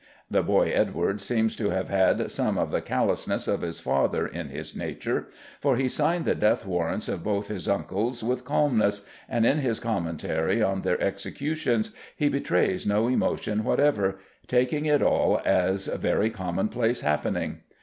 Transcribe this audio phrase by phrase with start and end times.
[0.31, 4.49] The boy Edward seems to have had some of the callousness of his father in
[4.49, 5.27] his nature,
[5.59, 9.79] for he signed the death warrants of both his uncles with calmness, and in his
[9.79, 14.17] commentary on their executions he betrays no emotion whatever,
[14.47, 17.59] taking it all as very commonplace happening.